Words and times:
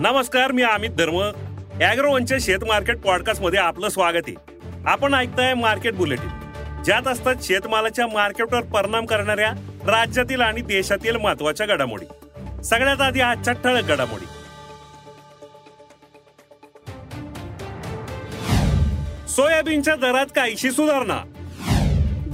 नमस्कार 0.00 0.52
मी 0.52 0.62
अमित 0.62 0.90
धर्म. 0.90 1.20
अॅग्रोवनच्या 1.82 2.38
शेत 2.40 2.58
मार्केट 2.68 3.00
पॉडकास्टमध्ये 3.00 3.58
आपलं 3.58 3.88
स्वागत 3.88 4.28
आहे. 4.28 4.34
आपण 4.86 5.14
ऐकताय 5.14 5.54
मार्केट 5.54 5.94
बुलेटिन. 5.94 6.28
ज्यात 6.84 7.08
असतात 7.08 7.34
शेतमालाच्या 7.42 8.06
मार्केटवर 8.06 8.60
परिणाम 8.60 9.06
करणाऱ्या 9.06 9.50
राज्यातील 9.86 10.40
आणि 10.40 10.60
देशातील 10.60 11.16
महत्त्वाच्या 11.16 11.66
घडामोडी. 11.66 12.04
सगळ्यात 12.64 13.00
आधी 13.00 13.20
आजच्या 13.20 13.54
ठळक 13.54 13.84
घडामोडी. 13.84 14.24
सोयाबीनच्या 19.28 19.96
दरात 19.96 20.26
काहीशी 20.36 20.70
सुधारणा. 20.70 21.22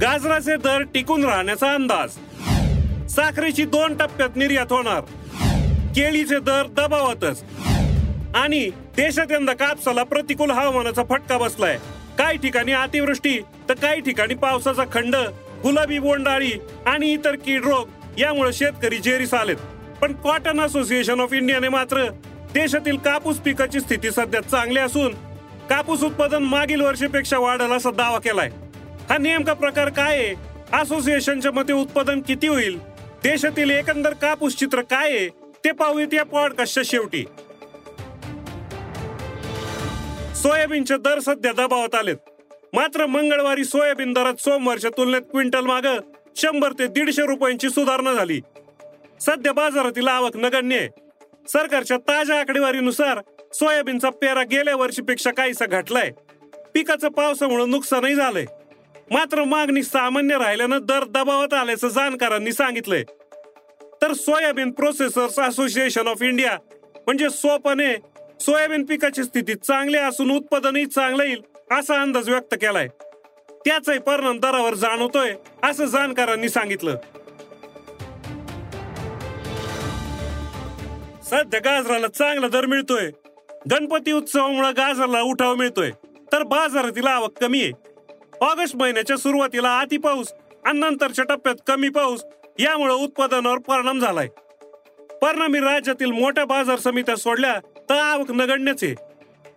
गाजराचे 0.01 0.55
दर 0.55 0.81
टिकून 0.93 1.25
राहण्याचा 1.25 1.73
अंदाज. 1.73 2.09
साखरेची 3.11 3.65
दोन 3.65 3.97
टप्प्यात 3.97 4.35
निर्यात 4.35 4.71
होणार. 4.71 5.01
केळीचे 5.97 6.39
दर 6.39 6.63
दबावातच. 6.67 7.43
आणि 8.35 8.69
देशात 8.97 9.31
यंदा 9.31 9.53
कापसाला 9.53 10.03
प्रतिकूल 10.03 10.51
हवामानाचा 10.51 11.03
फटका 11.09 11.37
बसलाय. 11.37 11.77
काही 12.17 12.37
ठिकाणी 12.37 12.71
अतिवृष्टी 12.71 13.39
तर 13.69 13.73
काही 13.73 14.01
ठिकाणी 14.01 14.33
पावसाचा 14.33 14.83
खंड 14.93 15.15
गुलाबी 15.63 15.99
बोंडाळी 15.99 16.51
आणि 16.85 17.11
इतर 17.13 17.35
कीड 17.35 17.65
रोग 17.65 17.87
यामुळे 18.17 18.53
शेतकरी 18.53 18.97
जेरीस 18.97 19.33
आलेत. 19.33 19.55
पण 20.01 20.13
कॉटन 20.13 20.61
असोसिएशन 20.61 21.19
ऑफ 21.19 21.33
इंडियाने 21.33 21.69
मात्र 21.69 22.03
देशातील 22.53 22.97
कापूस 22.97 23.37
पिकाची 23.37 23.79
स्थिती 23.79 24.11
सध्या 24.11 24.41
चांगली 24.41 24.79
असून 24.79 25.13
कापूस 25.69 26.03
उत्पादन 26.03 26.43
मागील 26.43 26.81
वर्षीपेक्षा 26.81 27.37
वाढेल 27.37 27.71
असा 27.71 27.91
दावा 27.91 28.19
केलाय. 28.19 28.49
हा 29.09 29.17
नेमका 29.17 29.53
प्रकार 29.53 29.89
काय 29.89 30.17
आहे? 30.17 30.33
असोसिएशनच्या 30.77 31.51
मते 31.51 31.73
उत्पादन 31.73 32.21
किती 32.21 32.47
होईल? 32.47 32.77
देशातील 33.23 33.69
एकंदर 33.69 34.13
कापूस 34.13 34.55
चित्र 34.55 34.81
काय 34.81 35.11
आहे? 35.11 35.46
ते 35.65 35.71
पाहूयात 35.71 36.13
या 36.13 36.23
पॉडकास्टच्या 36.23 36.83
शेवटी. 36.85 37.25
सोयाबीनचे 40.35 40.97
दर 40.97 41.19
सध्या 41.19 41.51
दबावात 41.51 41.95
आलेत. 41.95 42.15
मात्र 42.73 43.05
मंगळवारी 43.05 43.63
सोयाबीन 43.63 44.13
दरात 44.13 44.33
सोमवारच्या 44.33 44.91
तुलनेत 44.97 45.21
क्विंटल 45.21 45.65
माग 45.65 45.81
शंभर 46.35 46.71
ते 46.71 46.87
दीडशे 46.87 47.25
रुपयांची 47.25 47.69
सुधारणा 47.69 48.13
झाली. 48.13 48.41
सध्या 49.21 49.53
बाजारातील 49.53 50.07
आवक 50.07 50.37
नगण्य 50.37 50.77
आहे. 50.77 50.89
सरकारच्या 51.47 51.97
ताज्या 51.97 52.39
आकडेवारीनुसार 52.39 53.19
सोयाबीनचा 53.53 54.09
पेरा 54.09 54.43
गेल्या 54.43 54.75
वर्षीपेक्षा 54.75 55.31
काहीसा 55.31 55.65
घटलाय. 55.65 56.11
पिकाचं 56.73 57.09
पावसामुळे 57.09 57.65
नुकसानही 57.65 58.15
झालंय. 58.15 58.45
मात्र 59.11 59.43
मागणी 59.43 59.83
सामान्य 59.83 60.37
राहिल्यानं 60.37 60.79
दर 60.81 61.03
दबावात 61.03 61.53
आल्याचं 61.53 61.87
जाणकारांनी 61.87 62.51
सांगितलंय. 62.51 63.03
तर 64.01 64.13
soybean 64.13 64.71
processors 64.71 65.39
association 65.39 66.07
of 66.07 66.21
India 66.21 66.57
म्हणजे 66.95 67.29
सोपने 67.29 67.93
सोयाबीन 68.39 68.85
पिकाची 68.85 69.23
स्थिती 69.23 69.55
चांगली 69.55 69.97
असून 69.97 70.31
उत्पादनही 70.31 70.85
चांगलं 70.85 71.23
येईल 71.23 71.43
असा 71.71 72.01
अंदाज 72.01 72.29
व्यक्त 72.29 72.53
केलाय. 72.53 72.87
त्याचाही 73.65 73.99
परिणाम 73.99 74.39
दरावर 74.39 74.73
जाणवतोय 74.73 75.33
असं 75.63 75.85
जाणकारांनी 75.85 76.49
सांगितलं. 76.49 76.95
सध्या 81.23 81.59
गाजराला 81.59 82.07
चांगला 82.07 82.47
दर 82.47 82.65
मिळतोय. 82.65 83.11
गणपती 83.71 84.11
उत्सवामुळे 84.11 84.71
गाजराला 84.71 85.21
उठाव 85.21 85.55
मिळतोय. 85.55 85.91
तर 86.31 86.43
बाजारातील 86.43 87.07
आवक 87.07 87.37
कमी 87.41 87.61
आहे. 87.61 87.71
ऑगस्ट 88.41 88.75
महिन्याच्या 88.75 89.17
सुरुवातीला 89.17 89.69
आती 89.69 89.97
पाऊस 89.97 90.33
आणि 90.65 90.79
नंतरच्या 90.79 91.25
टप्प्यात 91.25 91.55
कमी 91.67 91.89
पाऊस 91.89 92.23
यामुळे 92.59 92.93
उत्पादनावर 92.93 93.57
परिणाम 93.57 93.99
झालाय. 93.99 94.27
परिणामी 95.21 95.59
राज्यातील 95.59 96.11
मोठ्या 96.11 96.45
बाजार 96.45 96.79
समित्या 96.79 97.15
सोडल्या 97.15 97.59
तर 97.89 97.93
आवक 97.93 98.31
नगण्यच 98.31 98.83
आहे. 98.83 98.95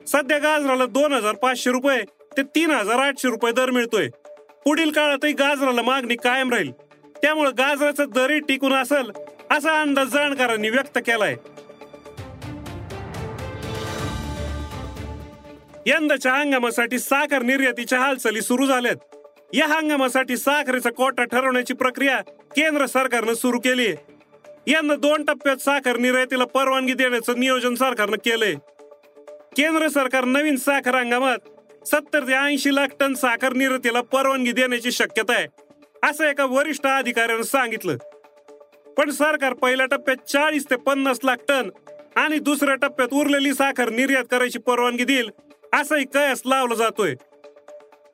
सध्या 0.07 0.39
गाजराला 0.39 0.87
दोन 0.87 1.13
हजार 1.13 1.35
पाचशे 1.35 1.71
रुपये 1.71 2.03
ते 2.37 2.43
तीन 2.43 2.71
हजार 2.71 2.99
आठशे 2.99 3.29
रुपये 3.29 3.53
दर 3.53 3.71
मिळतोय. 3.71 4.09
पुढील 4.65 4.91
काळातही 4.91 5.33
गाजराला 5.33 5.83
मागणी 5.83 6.17
कायम 6.17 6.51
राहील. 6.51 6.73
त्यामुळे 7.23 7.51
गाजराचा 7.51 8.05
दरही 8.05 8.41
टिकून 8.41 8.75
असेल 8.75 9.11
असा 9.51 9.81
अंदाज 9.81 10.07
जाणकारांनी 10.07 10.71
व्यक्त 10.71 10.99
केलाय. 10.99 11.37
यंदाच्या 15.87 16.35
हंगामासाठी 16.35 16.99
साखर 16.99 17.43
निर्यातीच्या 17.43 18.01
हालचाली 18.01 18.41
सुरू 18.41 18.67
झाल्यात. 18.67 18.97
या 19.55 19.67
हंगामासाठी 19.67 20.37
साखरेचा 20.37 20.91
कोटा 20.91 21.25
ठरवण्याची 21.25 21.75
प्रक्रिया 21.75 22.21
केंद्र 22.57 22.87
सरकारनं 22.87 23.35
सुरू 23.35 23.59
केली. 23.59 23.87
आहे 23.87 24.19
यंदा 24.67 24.95
दोन 24.95 25.25
टप्प्यात 25.25 25.57
साखर 25.57 25.97
निर्यातीला 25.97 26.45
परवानगी 26.45 26.95
देण्याचं 26.95 27.41
नियोजन 27.41 27.75
सरकारनं 27.75 28.17
केलंय. 28.17 28.55
केंद्र 29.57 29.89
सरकार 29.89 30.25
नवीन 30.25 30.57
साखर 30.57 30.95
हंगामात 30.95 31.39
सत्तर 31.87 32.27
ते 32.27 32.33
ऐंशी 32.33 32.75
लाख 32.75 32.87
टन 33.01 33.15
साखर 33.15 33.53
निर्यातीला 33.53 34.01
परवानगी 34.01 34.53
देण्याची 34.53 34.93
शक्यता 34.93 35.33
आहे 35.33 35.47
असं 36.03 36.25
एका 36.25 36.45
वरिष्ठ 36.45 36.87
अधिकाऱ्यानं 36.87 37.43
सांगितलं. 37.43 37.97
पण 38.97 39.11
सरकार 39.11 39.53
पहिल्या 39.53 39.87
टप्प्यात 39.87 40.29
चाळीस 40.29 40.65
ते 40.71 40.77
पन्नास 40.77 41.19
लाख 41.25 41.37
टन 41.49 41.71
आणि 42.17 42.39
दुसऱ्या 42.39 42.75
टप्प्यात 42.75 43.15
उरलेली 43.15 43.53
साखर 43.55 43.89
निर्यात 43.89 44.25
करायची 44.31 44.59
परवानगी 44.59 45.05
देईल 45.05 45.31
असाही 45.73 46.05
कयास 46.05 46.43
लावला 46.47 46.75
जातोय. 46.75 47.15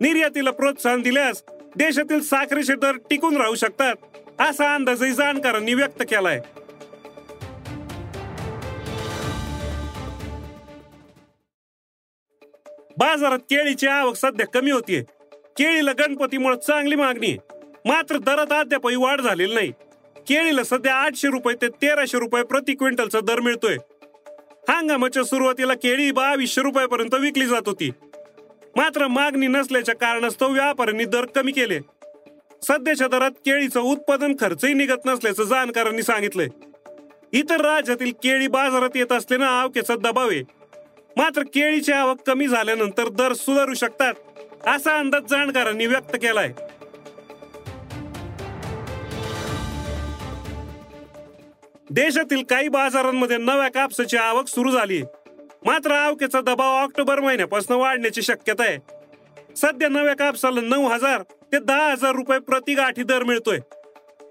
निर्यातीला 0.01 0.51
प्रोत्साहन 0.51 1.03
दिल्यास 1.03 1.43
देशातील 1.77 2.21
साखरेचे 2.21 2.75
दर 2.75 2.93
टिकून 3.11 3.37
राहू 3.37 3.55
शकतात 3.55 3.95
असा 4.41 4.75
अंदाजही 4.75 5.12
जाणकारांनी 5.12 5.75
व्यक्त 5.75 6.03
केलाय. 6.03 6.41
बाजारात 12.99 13.39
केळीची 13.39 13.87
आवक 13.87 14.17
सध्या 14.17 14.47
कमी 14.47 14.71
होतीये. 14.71 15.03
केळीला 15.56 15.93
गणपतीमुळे 15.93 16.56
चांगली 16.67 16.95
मागणी 16.95 17.27
आहे. 17.27 17.39
मात्र 17.85 18.19
दरात 18.19 18.53
अद्यापही 18.53 18.97
वाढ 18.97 19.21
झालेली 19.21 19.55
नाही. 19.55 19.73
केळीला 20.17 20.65
सध्या 20.65 20.95
आठशे 20.95 21.29
रुपये 21.29 21.55
ते 21.62 21.69
तेराशे 21.69 22.19
रुपये 22.19 22.43
प्रति 22.45 22.75
क्विंटलचा 22.75 23.21
दर 23.21 23.41
मिळतोय. 23.41 23.77
हंगामाच्या 24.69 25.25
सुरुवातीला 25.25 25.75
केळी 25.75 26.11
बावीसशे 26.11 26.62
रुपयापर्यंत 26.62 27.15
विकली 27.15 27.47
जात 27.47 27.62
होती. 27.67 27.91
मात्र 28.76 29.06
मागणी 29.06 29.47
नसल्याच्या 29.47 29.94
कारणास्तव 29.94 30.53
व्यापाऱ्यांनी 30.53 31.04
दर 31.04 31.25
कमी 31.25 31.53
केले. 31.53 31.78
सध्याच्या 32.62 33.06
दरात 33.09 33.31
केळीचं 33.47 33.81
उत्पादन 33.81 34.34
खर्चही 34.41 34.75
निघत 34.75 35.06
नसल्याचं 35.06 35.44
जाणकारांनी 35.44 36.03
सांगितलंय. 36.03 36.48
इतर 37.32 37.60
राज्यातील 37.60 38.12
केळी 38.22 38.47
बाजारात 38.47 38.97
येत 38.97 39.12
असल्यानं 39.12 39.47
आवकेचा 39.47 39.94
दबाव 39.97 40.31
आहे. 40.31 40.42
मात्र 41.16 41.42
केळीची 41.54 41.92
आवक 41.92 42.20
कमी 42.26 42.48
झाल्यानंतर 42.48 43.09
दर 43.09 43.32
सुधारू 43.32 43.75
शकतात 43.75 44.69
असा 44.69 44.98
अंदाज 44.98 45.22
जाणकारांनी 45.31 45.87
व्यक्त 45.87 46.16
केलाय. 46.16 46.53
देशातील 51.91 52.43
काही 52.43 52.69
बाजारांमध्ये 52.69 53.37
नव्या 53.37 53.69
कापसाची 53.69 54.16
आवक 54.16 54.48
सुरू 54.48 54.70
झाली 54.70 55.03
मात्र 55.67 55.93
आवकेचा 55.93 56.41
दबाव 56.41 56.73
ऑक्टोबर 56.73 57.21
महिन्यापासून 57.21 57.77
वाढण्याची 57.77 58.23
शक्यता 58.23 58.63
आहे. 58.63 58.79
सध्या 59.57 59.89
नव्या 59.89 60.15
कापसाला 60.17 60.61
नऊ 60.61 60.89
हजार 60.89 61.23
ते 61.23 61.59
दहा 61.59 61.91
हजार 61.91 62.13
रुपये 62.13 62.39
प्रति 62.39 62.75
गाठी 62.75 63.03
दर 63.03 63.23
मिळतोय. 63.23 63.59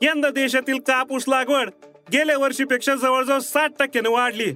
यंदा 0.02 0.30
देशातील 0.30 0.80
कापूस 0.80 1.26
लागवड 1.28 1.70
गेल्या 2.12 2.38
वर्षीपेक्षा 2.38 2.96
जवळजवळ 2.96 3.40
साठ 3.40 3.72
टक्क्याने 3.80 4.10
वाढली. 4.10 4.52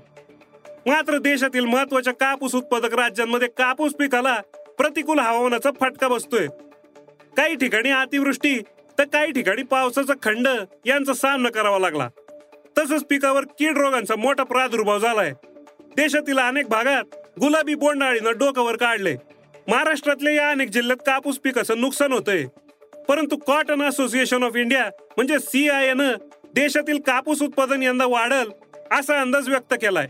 मात्र 0.86 1.18
देशातील 1.18 1.66
महत्त्वाच्या 1.66 2.14
कापूस 2.14 2.56
उत्पादक 2.56 2.94
राज्यांमध्ये 2.94 3.48
कापूस 3.48 3.94
पिकाला 3.94 4.42
प्रतिकूल 4.78 5.20
हवामानाचा 5.20 5.70
फटका 5.80 6.08
बसतोय. 6.08 6.48
काही 7.38 7.56
ठिकाणी 7.56 7.90
अतिवृष्टी 7.90 8.62
तर 9.00 9.04
काही 9.04 9.32
ठिकाणी 9.32 9.64
पावसाचा 9.64 10.14
खंड 10.24 10.48
यांचा 10.86 11.14
सामना 11.14 11.50
करावा 11.50 11.80
लागला. 11.80 12.10
तसंच 12.78 13.04
पिकावर 13.04 13.44
कीड 13.60 13.78
रोगांचा 13.78 14.16
मोठा 14.16 14.44
प्रादुर्भाव 14.44 15.00
झालाय. 15.00 15.34
देशातील 16.00 16.40
अनेक 16.40 16.68
भागात 16.68 17.04
गुलाबी 17.40 17.76
बोंडाळीनं 17.76 18.32
डोकावर 18.32 18.76
काढले. 18.76 19.16
महाराष्ट्रातल्या 19.68 20.34
या 20.34 20.50
अनेक 20.50 20.70
जिल्ह्यात 20.70 20.98
कापूस 21.06 21.38
पिकाचं 21.38 21.80
नुकसान 21.82 22.12
होतंय. 22.12 22.46
परंतु 23.10 23.38
कॉटन 23.38 23.82
असोसिएशन 23.82 24.44
ऑफ 24.44 24.56
इंडिया 24.56 24.90
म्हणजे 25.18 25.40
सी 25.40 25.70
आय 25.70 25.88
एन 25.88 26.02
देशातील 26.54 27.00
कापूस 27.00 27.42
उत्पादन 27.42 27.84
यंदा 27.84 28.06
वाढल 28.06 28.50
असा 28.92 29.20
अंदाज 29.22 29.50
व्यक्त 29.50 29.74
केलाय. 29.74 30.08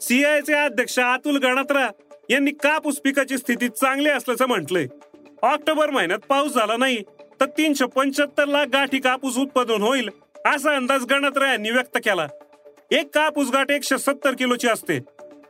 सीआयचे 0.00 0.54
अध्यक्ष 0.54 0.98
अतुल 0.98 1.36
गणात्रा 1.36 1.88
यांनी 2.30 2.50
कापूस 2.50 3.00
पिकाची 3.00 3.38
स्थिती 3.38 3.68
चांगली 3.68 4.08
असल्याचं 4.08 4.46
म्हटलंय. 4.46 4.86
ऑक्टोबर 5.42 5.90
महिन्यात 5.90 6.18
पाऊस 6.18 6.52
झाला 6.52 6.76
नाही 6.76 7.02
तर 7.40 7.46
तीनशे 7.58 7.86
पंच्याहत्तर 7.86 8.44
लाख 8.44 8.66
गाठी 8.66 8.98
कापूस 8.98 9.36
उत्पादन 9.36 9.82
होईल 9.82 10.10
असा 10.46 10.76
अंदाज 10.76 11.04
गणात्रा 11.04 11.50
यांनी 11.50 11.70
व्यक्त 11.70 11.98
केला. 11.98 12.26
एक 12.92 13.14
कापूस 13.14 13.50
गाठ 13.50 13.70
एकशे 13.70 13.98
सत्तर 13.98 14.34
किलोची 14.38 14.68
असते. 14.68 14.98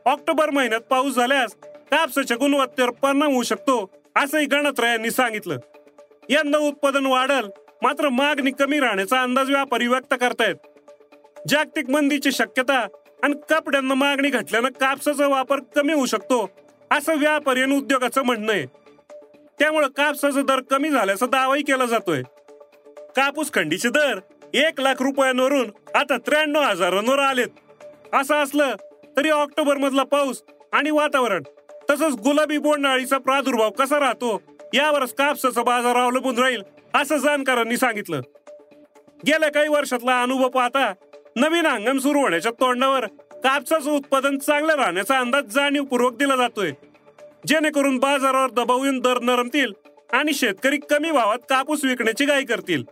ऑक्टोबर 0.06 0.50
महिन्यात 0.50 0.80
पाऊस 0.80 1.14
झाल्यास 1.14 1.54
कापसाच्या 1.90 2.36
गुणवत्तेवर 2.36 2.90
परिणाम 2.90 3.32
होऊ 3.32 3.42
शकतो 3.42 3.90
असंही 4.16 4.46
गणात्रा 4.46 4.90
यांनी 4.90 5.10
सांगितलं. 5.10 5.58
यंदा 6.28 6.58
उत्पादन 6.58 7.06
वाढल 7.06 7.48
मात्र 7.82 8.08
मागणी 8.08 8.50
कमी 8.50 8.80
राहण्याचा 8.80 9.22
अंदाज 9.22 9.50
व्यापारी 9.50 9.86
व्यक्त 9.86 10.14
करतायत. 10.20 10.54
जागतिक 11.48 11.90
मंदीची 11.90 12.32
शक्यता 12.32 12.78
आणि 13.22 13.34
कपड्यांना 13.50 13.94
मागणी 13.94 14.30
घटल्यानं 14.30 14.68
कापसाचा 14.68 15.26
वापर 15.26 15.60
कमी 15.76 15.92
होऊ 15.92 16.06
शकतो 16.06 16.50
असं 16.90 17.18
व्यापारी 17.18 17.62
आणि 17.62 17.76
उद्योगाचं 17.76 18.22
म्हणणं 18.22 18.52
आहे. 18.52 18.66
त्यामुळे 19.58 19.86
कापसाचा 19.96 20.42
दर 20.42 20.60
कमी 20.60 20.90
झाल्याचा 20.90 21.26
दावाही 21.26 21.62
केला 21.62 21.86
जातोय. 21.86 22.22
कापूस 23.16 23.52
खंडीचे 23.52 23.88
दर 23.88 24.18
एक 24.54 24.80
लाख 24.80 24.94
रुपयांवरून 25.00 25.70
आता 25.94 26.16
त्र्याण्णव 26.16 26.60
हजारांवर 26.60 27.18
आलेत. 27.18 27.48
असं 28.12 28.34
असलं 28.34 28.74
तरी 29.16 29.30
ऑक्टोबर 29.30 29.76
मधला 29.76 30.02
पाऊस 30.02 30.42
आणि 30.72 30.90
वातावरण 30.90 31.42
तसंच 31.90 32.14
गुलाबी 32.14 32.58
बोंडअळीचा 32.58 33.18
प्रादुर्भाव 33.18 33.70
कसा 33.70 33.98
राहतो 34.00 34.42
यावरच 34.74 35.14
कापसाचा 35.14 35.62
बाजार 35.62 35.96
अवलंबून 35.96 36.38
राहील 36.38 36.62
असं 36.94 37.16
जाणकारांनी 37.16 37.76
सांगितलं. 37.76 38.20
गेल्या 39.26 39.50
काही 39.52 39.68
वर्षातला 39.68 40.22
अनुभव 40.22 40.48
पाहता 40.48 40.92
नवीन 41.36 41.66
हंगाम 41.66 41.98
सुरू 41.98 42.20
होण्याच्या 42.20 42.52
तोंडावर 42.52 43.06
कापसाचं 43.32 43.90
उत्पादन 43.90 44.38
चांगलं 44.38 44.74
राहण्याचा 44.74 45.18
अंदाज 45.18 45.44
जाणीवपूर्वक 45.44 46.16
दिला 46.16 46.36
जातोय. 46.36 46.70
जेणेकरून 47.46 47.98
बाजारावर 47.98 48.50
दबाव 48.50 48.84
येऊन 48.84 48.98
दर 48.98 49.18
नरमतील 49.20 49.72
आणि 50.12 50.32
शेतकरी 50.32 50.76
कमी 50.90 51.10
भावात 51.10 51.38
कापूस 51.48 51.84
विकण्याची 51.84 52.24
घाई 52.24 52.44
करतील. 52.44 52.82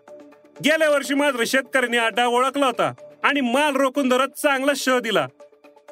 गेल्या 0.65 0.91
वर्षी 0.91 1.15
मात्र 1.15 1.45
शेतकऱ्यांनी 1.47 1.97
अड्डा 1.97 2.27
ओळखला 2.27 2.67
होता 2.67 2.93
आणि 3.25 3.41
माल 3.41 3.77
रोखून 3.77 4.09
धरत 4.09 4.29
चांगला 4.29 4.73
शह 4.77 4.99
दिला. 4.99 5.27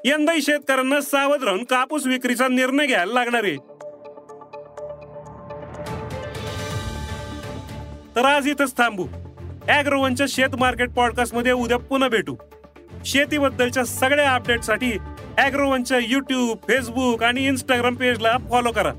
यंदाही 0.04 0.42
शेतकऱ्यांना 0.42 1.00
सावध 1.00 1.44
राहून 1.44 1.64
कापूस 1.64 2.06
विक्रीचा 2.06 2.48
निर्णय 2.48 2.86
घ्यायला 2.86 3.12
लागणार 3.12 3.44
आहे. 3.44 3.56
तर 8.16 8.24
आज 8.24 8.48
इथंच 8.48 8.76
थांबू. 8.76 9.06
अॅग्रोवनच्या 9.68 10.26
शेत 10.28 10.54
मार्केट 10.58 10.90
पॉडकास्टमध्ये 10.90 11.52
उद्या 11.52 11.78
पुन्हा 11.78 12.08
भेटू. 12.08 12.36
शेतीबद्दलच्या 13.04 13.84
सगळ्या 13.84 14.34
अपडेटसाठी 14.34 14.92
अॅग्रोवनच्या 15.38 15.98
युट्यूब 15.98 16.58
फेसबुक 16.68 17.22
आणि 17.22 17.46
इंस्टाग्राम 17.46 17.94
पेजला 17.94 18.36
फॉलो 18.50 18.70
करा. 18.70 18.92